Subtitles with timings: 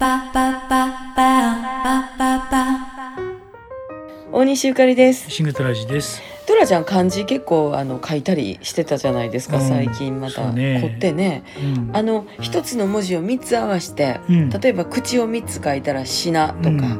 [0.00, 2.88] パパパパパパ
[4.30, 5.28] 大西ゆかりです。
[5.28, 6.22] シングトラジです。
[6.46, 9.68] トラちゃん漢字結構あの書いたりしてたじゃないですか、うん。
[9.68, 10.52] 最近また。
[10.52, 10.80] ね。
[10.82, 11.42] 凝ってね。
[11.60, 11.96] うん。
[11.96, 14.50] あの一つの文字を三つ合わせて、うん。
[14.50, 16.96] 例えば口を三つ書いたら品とか、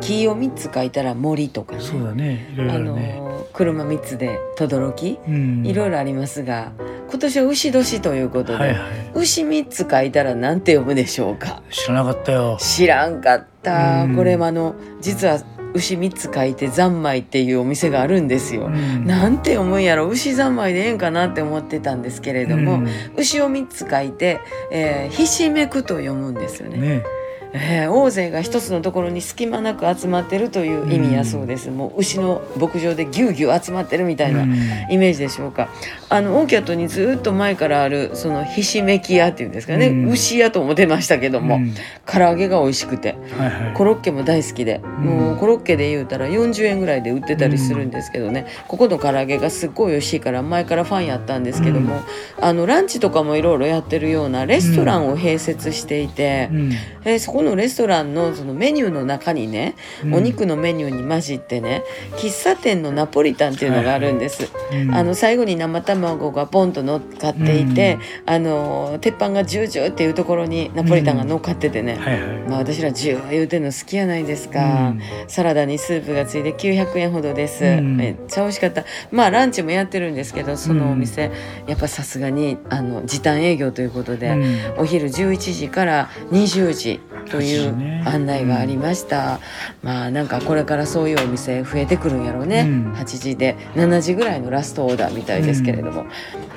[0.00, 1.82] 木を三つ書いたら森とかね。
[1.82, 2.48] そうだね。
[2.54, 3.16] いろいろああるね。
[3.18, 5.66] の車三つで轟うん。
[5.66, 6.72] いろいろありますが
[7.08, 8.78] 今年は牛年ということで、はいはい。
[9.14, 11.62] 牛三つ書いたらなんて読むでしょうか？
[11.70, 12.58] 知らなかったよ。
[12.60, 14.16] 知らんかった、うん。
[14.16, 15.40] これもあの実は
[15.74, 19.06] 牛三つ書いて三昧っていうお店があるんですよ、うん。
[19.06, 20.06] なんて思うんやろ？
[20.06, 22.88] 牛三昧でええんかなって思ってたんですけれども、うん。
[23.16, 24.40] 牛を三つ書いて、
[24.70, 26.78] えーひしめくと読むんですよね。
[26.78, 27.04] ね。
[27.52, 34.54] えー大勢が一つのところに隙間なく集まってるという意味やそうです、もう牛の牧場でぎゅうぎゅう集まってるみたいなうん。
[34.90, 35.68] イメージでしょうか。
[36.08, 40.08] あのオーキャットにずっと前からあるそのひしめき屋っていうんですかね、うん。
[40.10, 41.74] 牛屋と思ってましたけども、うん。
[42.06, 43.74] 唐揚げが美味しくてはいはい。
[43.74, 52.00] コロッケも大好きで、もうコロッケで言うたら40円ぐらいで売ってたりするんですけどね、ここの唐揚げがすっごい美味しいから前からファンやったんですけども、
[52.40, 56.72] あのランチとかもいろいろやってるようなレストランを併設していて、うん。
[57.04, 60.14] えーそこのレストランのそのメニューの中にね、うん。
[60.14, 61.84] お肉のメニューに混じってね
[62.16, 64.50] 喫茶店のナポリタンっていうのがあるんです。
[64.72, 64.94] うん。
[64.94, 72.38] あの最後に生卵がポンと乗っかっていて、あの鉄板がジュージューっていうところにナポリタンが乗っかっててね、はいはい。
[72.48, 75.00] まあ、私らジュー言うてんの好きやないですか、うん。
[75.28, 77.96] サラダにスープがついて900円ほどです、うん。
[77.96, 78.84] めっちゃ美味しかった。
[79.10, 81.30] まあランチもやってるんですけどそのお店、
[81.66, 84.58] やっぱさすがにあの時短営業ということで、うん。
[84.78, 88.02] お昼11時から20時という8時ね。
[88.06, 89.40] 案内がありました、
[89.82, 92.92] まあなんかこれからそういうお店増えてくるんやろうね、うん。
[92.94, 93.56] 8時で。
[93.74, 96.06] 7時ぐらいのラストオーダーみたいですけれども、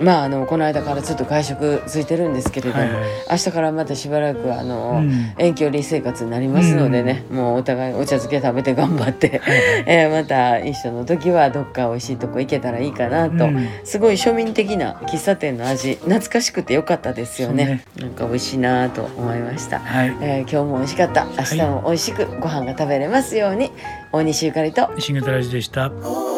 [0.00, 3.04] まああのこの間からちょっと外食ついてるんですけれども、はいはい。
[3.30, 5.34] 明日からまたしばらくあの、うん。
[5.38, 9.40] 遠距離生活になりますのでね、もうお互いお茶漬け食べて頑張って、
[9.86, 13.68] えーまた一緒の時はどっか美味しいとこ行けたらいいかなと、うん。
[13.84, 17.84] すごい庶民的な喫茶店の味懐かしくてよかったですよね。
[17.98, 20.16] なんか美味しいなと思いました、はい。
[20.20, 21.26] えー今日も美味しかった。
[21.26, 23.72] 明日も美味しくご飯が食べれますように。
[24.10, 24.90] 大西ゆかりと。
[24.98, 25.92] シングトラジでした。
[26.02, 26.35] Oh